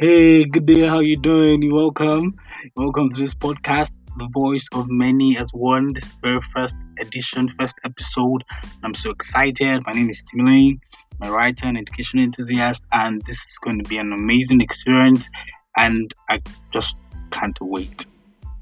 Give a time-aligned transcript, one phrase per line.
[0.00, 0.86] Hey, good day.
[0.86, 1.60] How you doing?
[1.60, 2.36] You welcome.
[2.76, 5.92] Welcome to this podcast, The Voice of Many as One.
[5.92, 8.44] This very first edition, first episode.
[8.84, 9.82] I'm so excited.
[9.84, 10.80] My name is Tim Lane.
[11.20, 15.28] I'm a writer and education enthusiast, and this is going to be an amazing experience.
[15.76, 16.42] And I
[16.72, 16.94] just
[17.32, 18.06] can't wait.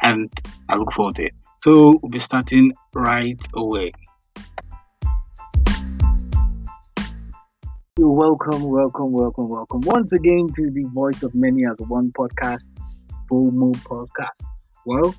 [0.00, 0.30] And
[0.70, 1.34] I look forward to it.
[1.62, 3.92] So we'll be starting right away.
[7.98, 12.60] Welcome, welcome, welcome, welcome once again to the Voice of Many as One podcast,
[13.30, 14.36] VOMO podcast.
[14.84, 15.14] Well,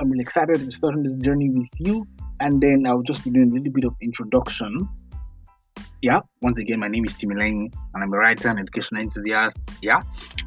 [0.00, 2.06] I'm really excited to be starting this journey with you,
[2.40, 4.88] and then I'll just be doing a little bit of introduction.
[6.00, 9.58] Yeah, once again, my name is Timmy Lane, and I'm a writer and educational enthusiast.
[9.82, 10.00] Yeah,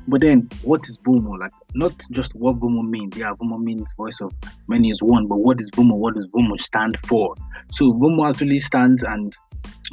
[0.07, 1.37] but then what is VOMO?
[1.37, 3.15] Like, not just what VOMO means.
[3.15, 4.33] Yeah, VOMO means Voice of
[4.67, 5.97] Many as One, but what is VOMO?
[5.97, 7.35] What does VOMO stand for?
[7.71, 9.35] So, VOMO actually stands and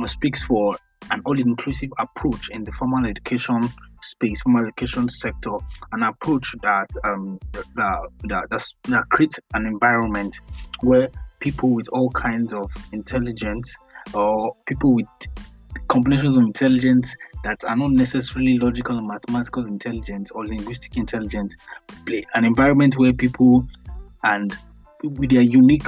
[0.06, 0.78] speaks for
[1.10, 3.62] an all-inclusive approach in the formal education
[4.02, 5.52] space, formal education sector,
[5.92, 10.40] an approach that um, that, that, that creates an environment
[10.80, 11.08] where
[11.40, 13.74] people with all kinds of intelligence
[14.14, 15.06] or people with
[15.88, 17.14] combinations of intelligence
[17.44, 21.54] that are not necessarily logical and mathematical intelligence or linguistic intelligence
[22.06, 23.66] play an environment where people
[24.24, 24.54] and
[25.04, 25.86] with their unique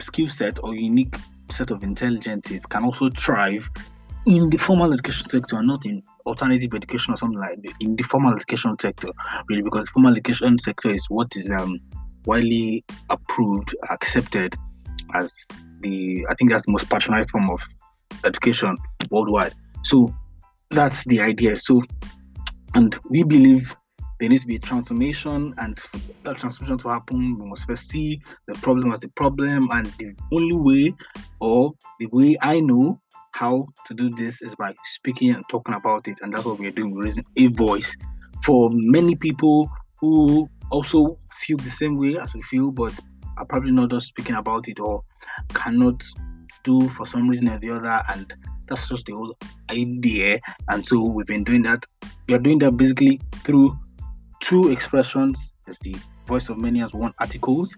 [0.00, 1.14] skill set or unique
[1.50, 3.68] set of intelligences can also thrive
[4.26, 7.72] in the formal education sector not in alternative education or something like that.
[7.80, 9.08] In the formal education sector,
[9.48, 11.80] really, because formal education sector is what is um,
[12.26, 14.54] widely approved, accepted
[15.14, 15.34] as
[15.80, 17.66] the I think that's the most patronized form of
[18.24, 18.76] education
[19.10, 19.54] worldwide.
[19.84, 20.14] So
[20.70, 21.58] that's the idea.
[21.58, 21.82] So,
[22.74, 23.74] and we believe
[24.20, 27.88] there needs to be a transformation, and for that transformation to happen, we must first
[27.88, 30.94] see the problem as a problem, and the only way,
[31.40, 33.00] or the way I know
[33.32, 36.66] how to do this is by speaking and talking about it, and that's what we
[36.66, 36.94] are doing.
[36.94, 37.96] We're raising a voice
[38.44, 39.70] for many people
[40.00, 42.92] who also feel the same way as we feel, but
[43.38, 45.02] are probably not just speaking about it or
[45.54, 46.02] cannot
[46.62, 48.34] do for some reason or the other, and
[48.68, 49.34] that's just the whole
[49.70, 50.38] idea.
[50.68, 51.86] And so we've been doing that.
[52.28, 53.78] We are doing that basically through
[54.40, 55.52] two expressions.
[55.66, 55.96] There's the
[56.26, 57.76] voice of many as one articles.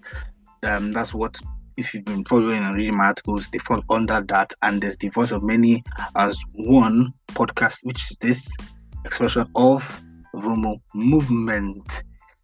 [0.63, 1.37] Um, that's what
[1.77, 4.53] if you've been following and reading my articles, they fall under that.
[4.63, 5.83] And there's the voice of many
[6.17, 8.51] as one podcast, which is this
[9.05, 10.03] expression of
[10.35, 12.03] Vomo movement.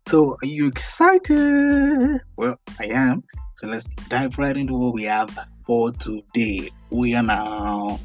[0.08, 2.20] So are you excited?
[2.36, 3.22] Well, I am.
[3.58, 5.36] So let's dive right into what we have
[5.66, 6.70] for today.
[6.90, 8.00] We are now.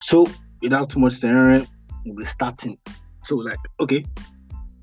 [0.00, 0.26] So
[0.62, 1.66] without too much saying,
[2.08, 2.78] we'll be starting.
[3.24, 4.04] So like, okay,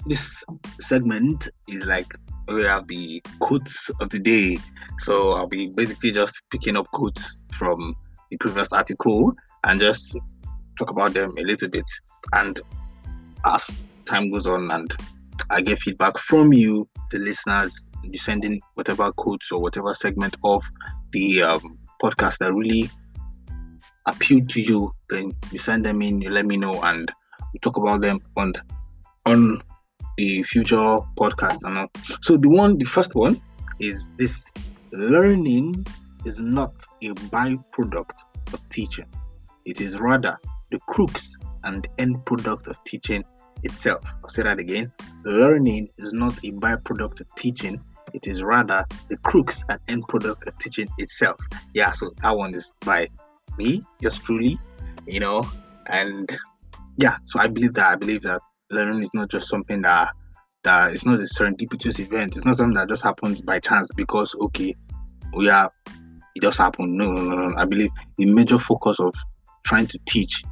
[0.06, 0.44] this
[0.80, 2.14] segment is like
[2.48, 4.58] we have the quotes of the day.
[5.00, 7.96] So I'll be basically just picking up quotes from
[8.30, 10.16] the previous article and just
[10.78, 11.86] talk about them a little bit.
[12.34, 12.60] And
[13.46, 13.70] as
[14.06, 14.94] time goes on and
[15.50, 20.38] I get feedback from you, the listeners, you send in whatever quotes or whatever segment
[20.44, 20.64] of
[21.12, 22.90] the um, podcast that really
[24.06, 27.12] appealed to you, then you send them in, you let me know, and
[27.54, 28.54] we talk about them on
[29.26, 29.62] on
[30.18, 31.88] the future podcast and all.
[32.22, 33.42] So the one, the first one
[33.80, 34.52] is this:
[34.92, 35.86] learning
[36.26, 38.18] is not a byproduct
[38.54, 39.08] of teaching;
[39.66, 40.38] it is rather
[40.72, 43.24] the crux and end product of teaching
[43.64, 44.02] itself.
[44.24, 44.92] I'll say that again:
[45.24, 47.84] learning is not a byproduct of teaching;
[48.14, 51.40] it is rather the crux and end product of teaching itself.
[51.74, 53.08] Yeah, so that one is by
[53.58, 54.60] me, just truly,
[55.06, 55.48] you know,
[55.88, 56.38] and
[56.98, 60.10] yeah, so I believe that I believe that learning is not just something that
[60.64, 62.36] that it's not a serendipitous event.
[62.36, 64.76] It's not something that just happens by chance because okay,
[65.34, 65.72] oh we are
[66.36, 66.94] it just happened.
[66.94, 67.56] No, no, no, no.
[67.58, 69.14] I believe the major focus of
[69.64, 70.44] trying to teach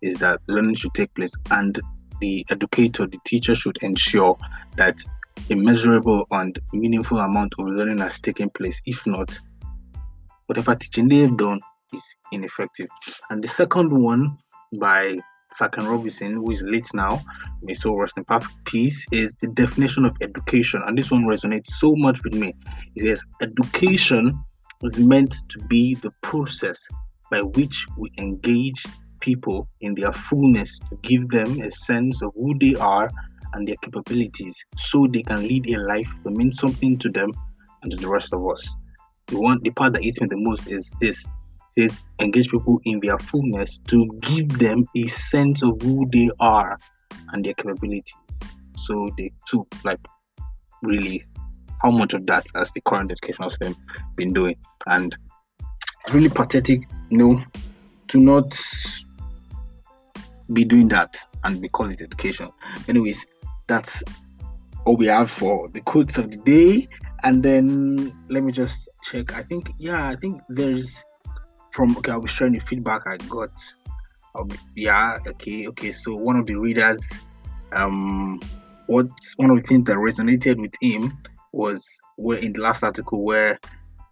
[0.00, 1.80] is that learning should take place and
[2.20, 4.38] the educator, the teacher should ensure
[4.76, 5.02] that
[5.50, 8.80] a measurable and meaningful amount of learning has taken place.
[8.86, 9.38] If not,
[10.46, 11.60] whatever teaching they've done
[11.92, 12.88] is ineffective.
[13.30, 14.38] And the second one
[14.78, 15.18] by
[15.52, 17.20] Sir Ken Robinson, who is late now,
[17.62, 18.24] may so rest in
[18.64, 20.82] peace, is the definition of education.
[20.86, 22.54] And this one resonates so much with me.
[22.96, 24.38] It says, Education
[24.82, 26.88] is meant to be the process
[27.30, 28.84] by which we engage
[29.20, 33.10] people in their fullness to give them a sense of who they are
[33.54, 37.30] and their capabilities so they can lead a life that means something to them
[37.82, 38.76] and to the rest of us.
[39.26, 41.24] The one the part that eats me the most is this
[41.78, 46.78] says engage people in their fullness to give them a sense of who they are
[47.32, 48.14] and their capabilities.
[48.76, 50.00] So they took like
[50.82, 51.24] really
[51.80, 53.76] how much of that has the current educational system
[54.16, 55.16] been doing and
[56.12, 57.42] really pathetic know
[58.08, 58.58] to not
[60.52, 62.48] be doing that and we call it education.
[62.88, 63.24] Anyways,
[63.66, 64.02] that's
[64.84, 66.88] all we have for the quotes of the day.
[67.24, 69.34] And then let me just check.
[69.34, 71.02] I think yeah, I think there's
[71.72, 73.52] from okay, I'll be sharing the feedback I got.
[74.34, 75.92] Um, yeah, okay, okay.
[75.92, 77.06] So one of the readers,
[77.72, 78.40] um,
[78.86, 81.16] what one of the things that resonated with him
[81.52, 81.86] was
[82.16, 83.58] where in the last article where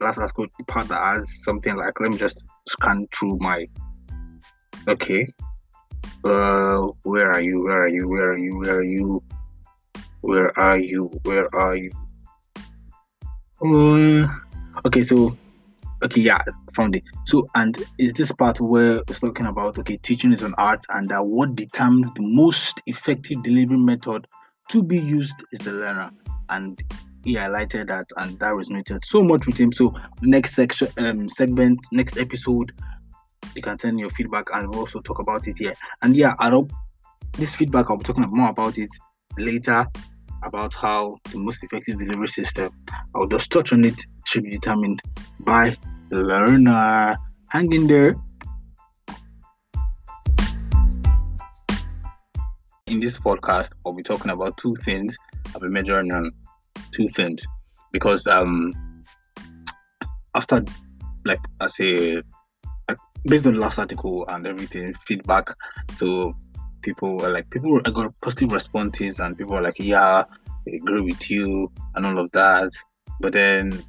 [0.00, 3.66] last article the part that has something like let me just scan through my
[4.88, 5.26] okay
[6.24, 9.22] uh where are you where are you where are you where are you
[10.20, 11.90] where are you where are you
[13.62, 14.26] uh,
[14.86, 15.36] okay so
[16.02, 16.42] okay yeah
[16.74, 17.04] found it.
[17.26, 21.08] So and is this part where it's talking about okay teaching is an art and
[21.08, 24.26] that what determines the most effective delivery method
[24.70, 26.10] to be used is the learner.
[26.48, 26.82] And
[27.24, 29.72] he highlighted that and that resonated so much with him.
[29.72, 32.72] So next section um segment next episode
[33.54, 35.74] you can send your feedback and we'll also talk about it here.
[36.02, 36.72] And yeah i hope
[37.32, 38.90] this feedback i'll be talking more about it
[39.38, 39.86] later
[40.42, 42.72] about how the most effective delivery system
[43.14, 45.00] i'll just touch on it should be determined
[45.40, 45.76] by
[46.10, 47.16] the learner.
[47.48, 48.16] Hang in there.
[52.86, 55.16] In this podcast i'll be talking about two things.
[55.54, 56.32] I'll be measuring on
[56.90, 57.44] two things.
[57.92, 58.72] Because um
[60.34, 60.64] after
[61.24, 62.22] like I say
[63.24, 65.54] based on the last article and everything feedback
[65.98, 66.34] to
[66.82, 71.00] people were like people I got positive responses and people were like yeah I agree
[71.00, 72.70] with you and all of that.
[73.20, 73.82] But then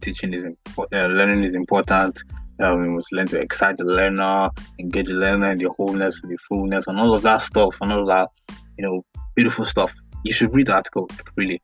[0.00, 2.22] teaching is important uh, learning is important.
[2.60, 6.36] Um, we must learn to excite the learner engage the learner in the wholeness the
[6.48, 8.30] fullness and all of that stuff and all of that
[8.78, 9.04] you know
[9.34, 9.92] beautiful stuff.
[10.24, 11.60] You should read the article really.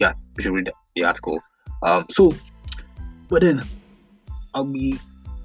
[0.00, 1.40] Yeah, you should read the article.
[1.82, 2.32] Um, so,
[3.28, 3.62] but then
[4.54, 4.98] I'll be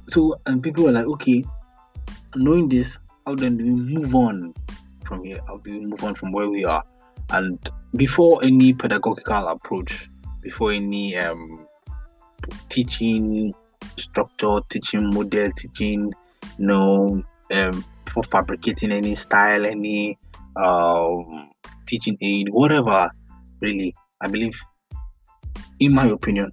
[0.08, 1.44] so, and people are like, okay,
[2.36, 2.98] knowing this,
[3.30, 4.56] how then do we move on
[5.06, 5.40] from here?
[5.46, 6.84] How do we move on from where we are?
[7.30, 7.60] And
[7.96, 10.10] before any pedagogical approach,
[10.42, 11.68] before any um,
[12.70, 13.54] teaching
[13.98, 16.12] structure, teaching model, teaching,
[16.58, 20.18] you know, um, for fabricating any style, any
[20.56, 21.52] um,
[21.88, 23.12] teaching aid, whatever,
[23.62, 24.60] really, I believe,
[25.80, 26.52] in my opinion,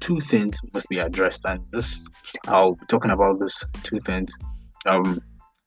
[0.00, 2.04] two things must be addressed, and this
[2.46, 4.36] I'll be talking about those two things
[4.86, 5.20] um,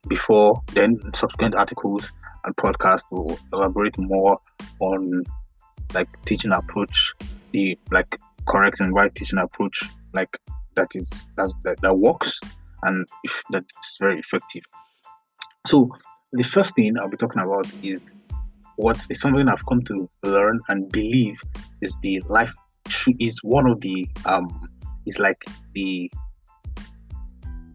[0.07, 2.11] before then subsequent articles
[2.45, 4.39] and podcasts will elaborate more
[4.79, 5.23] on
[5.93, 7.13] like teaching approach,
[7.51, 10.37] the like correct and right teaching approach, like
[10.75, 12.39] that is that that, works
[12.83, 14.63] and if that's very effective.
[15.65, 15.89] So
[16.31, 18.11] the first thing I'll be talking about is
[18.77, 21.41] what is something I've come to learn and believe
[21.81, 22.53] is the life
[23.19, 24.67] is one of the um
[25.05, 25.43] is like
[25.73, 26.09] the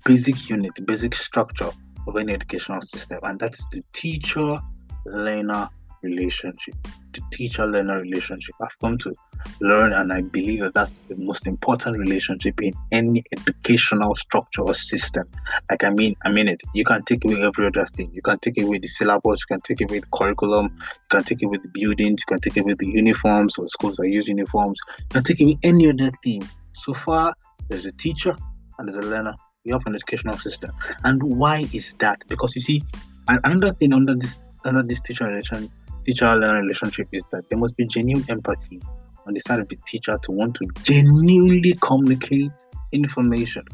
[0.05, 1.71] basic unit, basic structure
[2.07, 4.59] of any educational system, and that's the teacher
[5.07, 5.69] learner
[6.05, 6.75] relationship.
[7.13, 8.55] The teacher learner relationship.
[8.61, 9.15] I've come to
[9.61, 14.75] learn, and I believe that that's the most important relationship in any educational structure or
[14.75, 15.29] system.
[15.71, 16.63] Like I mean, I mean it.
[16.75, 18.11] You can take away every other thing.
[18.13, 19.41] You can take away the syllabus.
[19.41, 20.67] You can take away the curriculum.
[20.77, 22.23] You can take away the buildings.
[22.23, 24.79] You can take away the uniforms or schools that use uniforms.
[24.99, 26.47] You can take away any other thing.
[26.73, 27.35] So far,
[27.69, 28.37] there's a teacher
[28.79, 29.35] and there's a learner.
[29.65, 30.73] You have an educational system.
[31.05, 32.23] And why is that?
[32.29, 32.85] Because you see,
[33.29, 35.71] another thing under this under this teacher relation
[36.05, 38.81] teacher learner relationship is that there must be genuine empathy
[39.27, 42.51] on the side of the teacher to want to genuinely communicate
[42.93, 43.65] information,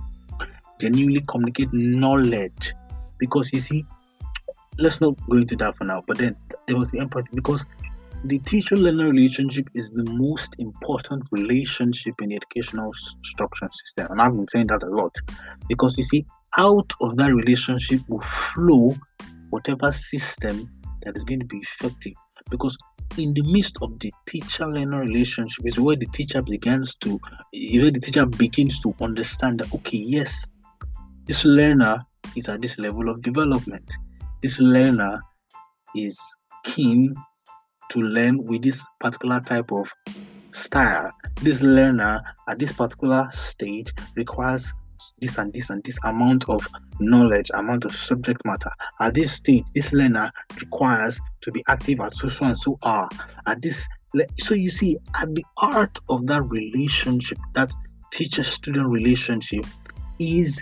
[0.80, 2.74] genuinely communicate knowledge.
[3.18, 3.84] Because you see,
[4.78, 7.66] let's not go into that for now, but then there must be empathy because
[8.24, 14.08] the teacher learner relationship is the most important relationship in the educational structure system.
[14.10, 15.16] And I've been saying that a lot
[15.68, 16.26] because you see,
[16.58, 18.94] out of that relationship will flow
[19.50, 20.68] whatever system
[21.02, 22.12] that is going to be effective
[22.50, 22.76] because
[23.16, 27.20] in the midst of the teacher learner relationship is where the teacher begins to
[27.52, 30.46] where the teacher begins to understand that okay yes
[31.26, 32.04] this learner
[32.36, 33.92] is at this level of development
[34.42, 35.20] this learner
[35.96, 36.18] is
[36.64, 37.14] keen
[37.90, 39.92] to learn with this particular type of
[40.52, 44.72] style this learner at this particular stage requires
[45.20, 46.66] this and this and this amount of
[46.98, 48.70] knowledge, amount of subject matter.
[49.00, 50.30] At this stage, this learner
[50.60, 53.08] requires to be active at so so and so are.
[53.46, 53.88] At this,
[54.38, 57.72] so you see, at the heart of that relationship, that
[58.12, 59.64] teacher-student relationship,
[60.18, 60.60] is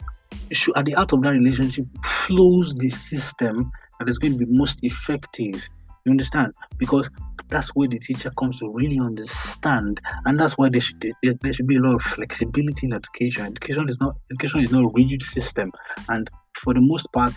[0.76, 4.84] at the heart of that relationship flows the system that is going to be most
[4.84, 5.68] effective.
[6.08, 6.54] You understand?
[6.78, 7.10] Because
[7.48, 11.52] that's where the teacher comes to really understand, and that's why there should there, there
[11.52, 13.44] should be a lot of flexibility in education.
[13.44, 15.70] Education is not education is not a rigid system,
[16.08, 17.34] and for the most part,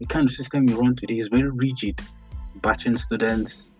[0.00, 2.00] the kind of system we run today is very rigid,
[2.60, 3.70] batching students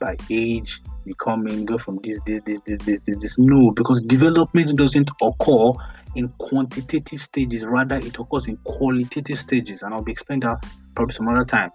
[0.00, 3.38] by age, you come in, go from this, this, this, this, this, this, this.
[3.38, 5.70] No, because development doesn't occur
[6.16, 10.66] in quantitative stages, rather it occurs in qualitative stages, and I'll be explaining that
[10.96, 11.70] probably some other time.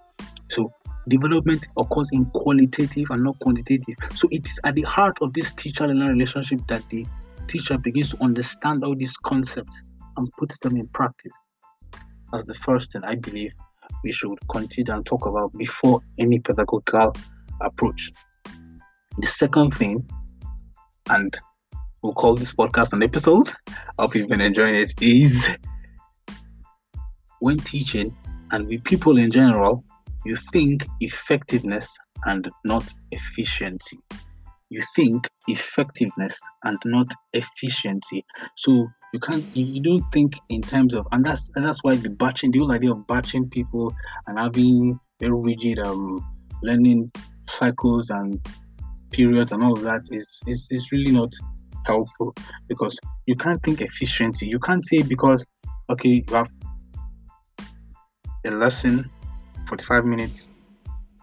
[0.50, 0.70] So
[1.08, 3.94] development occurs in qualitative and not quantitative.
[4.14, 7.06] So it is at the heart of this teacher-learner relationship that the
[7.46, 9.82] teacher begins to understand all these concepts
[10.16, 11.32] and puts them in practice.
[12.32, 13.52] That's the first thing I believe
[14.02, 17.14] we should consider and talk about before any pedagogical
[17.60, 18.10] approach.
[19.18, 20.08] The second thing,
[21.08, 21.36] and
[22.02, 25.48] we'll call this podcast an episode, I hope you've been enjoying it, is
[27.40, 28.16] when teaching
[28.50, 29.84] and with people in general,
[30.24, 33.98] you think effectiveness and not efficiency.
[34.70, 38.24] You think effectiveness and not efficiency.
[38.56, 42.10] So you can't you don't think in terms of and that's and that's why the
[42.10, 43.94] batching the whole idea of batching people
[44.26, 46.18] and having very rigid um
[46.62, 47.12] learning
[47.48, 48.40] cycles and
[49.14, 51.32] periods and all that is, is, is really not
[51.86, 52.34] helpful
[52.68, 54.46] because you can't think efficiency.
[54.46, 55.46] You can't say because
[55.90, 56.50] okay, you have
[58.46, 59.10] a lesson,
[59.68, 60.48] 45 minutes,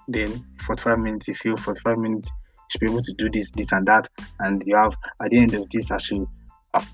[0.07, 3.51] then 45 minutes if you feel 45 minutes you should be able to do this,
[3.51, 4.07] this and that,
[4.39, 6.25] and you have at the end of this I should
[6.74, 6.89] have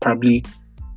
[0.00, 0.44] probably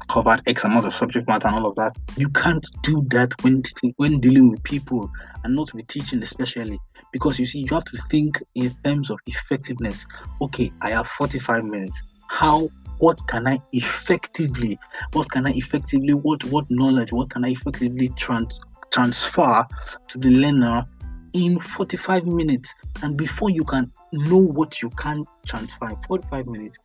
[0.10, 1.96] covered X amount of subject matter and all of that.
[2.18, 3.64] You can't do that when
[3.98, 5.10] when dealing with people
[5.44, 6.80] and not with teaching especially
[7.12, 10.06] because you see you have to think in terms of effectiveness
[10.42, 12.70] okay i have 45 minutes how
[13.00, 14.78] what can i effectively
[15.14, 18.60] what can i effectively what what knowledge what can i effectively trans
[18.92, 19.66] transfer
[20.08, 20.86] to the learner
[21.34, 26.78] in 45 minutes and before you can know what you can transfer in 45 minutes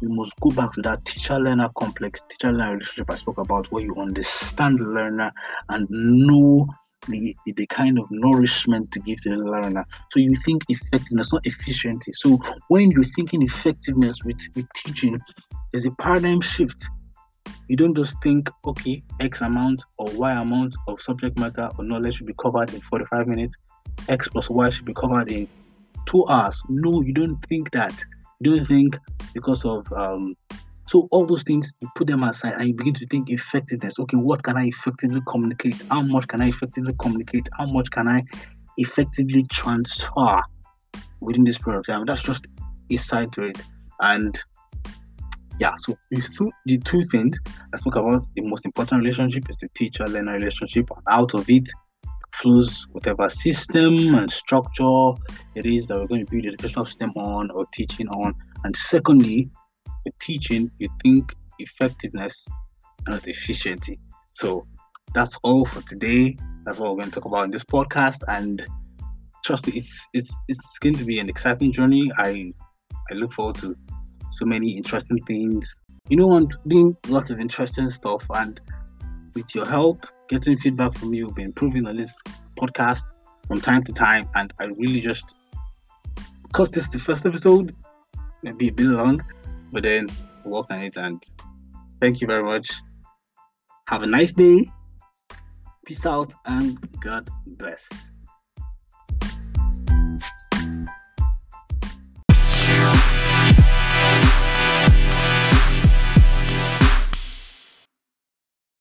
[0.00, 3.70] you must go back to that teacher learner complex teacher learner relationship i spoke about
[3.70, 5.32] where you understand the learner
[5.68, 6.66] and know
[7.08, 9.84] the, the kind of nourishment to give to the learner.
[10.10, 12.12] So you think effectiveness, not efficiency.
[12.12, 12.38] So
[12.68, 15.20] when you're thinking effectiveness with, with teaching,
[15.72, 16.88] there's a paradigm shift.
[17.68, 22.16] You don't just think, okay, X amount or Y amount of subject matter or knowledge
[22.16, 23.56] should be covered in 45 minutes,
[24.08, 25.48] X plus Y should be covered in
[26.06, 26.60] two hours.
[26.68, 27.94] No, you don't think that.
[28.40, 28.98] You don't think
[29.34, 30.36] because of um,
[30.92, 33.98] so all those things, you put them aside and you begin to think effectiveness.
[33.98, 35.82] Okay, what can I effectively communicate?
[35.90, 37.48] How much can I effectively communicate?
[37.56, 38.22] How much can I
[38.76, 40.42] effectively transfer
[41.20, 42.04] within this period of time?
[42.04, 42.46] That's just
[42.90, 43.62] a side to it.
[44.00, 44.38] And
[45.62, 45.96] yeah, so
[46.66, 47.38] the two things
[47.72, 51.68] I spoke about, the most important relationship is the teacher-learner relationship, and out of it
[52.34, 55.10] flows whatever system and structure
[55.54, 58.34] it is that we're going to build the educational system on or teaching on.
[58.64, 59.50] And secondly,
[60.04, 62.44] with teaching, you think effectiveness,
[63.06, 64.00] and not efficiency.
[64.34, 64.66] So
[65.14, 66.36] that's all for today.
[66.64, 68.18] That's what we're going to talk about in this podcast.
[68.26, 68.66] And
[69.44, 72.10] trust me, it's it's it's going to be an exciting journey.
[72.18, 72.52] I
[73.12, 73.76] I look forward to
[74.32, 75.76] so many interesting things.
[76.08, 78.60] You know, I'm doing lots of interesting stuff, and
[79.34, 82.20] with your help, getting feedback from you, we've been improving on this
[82.56, 83.04] podcast
[83.46, 84.28] from time to time.
[84.34, 85.36] And I really just
[86.42, 87.74] because this is the first episode,
[88.42, 89.22] maybe a bit long,
[89.72, 90.08] but then
[90.44, 90.96] work on it.
[90.96, 91.22] And
[92.00, 92.70] thank you very much.
[93.88, 94.68] Have a nice day.
[95.86, 97.88] Peace out and God bless.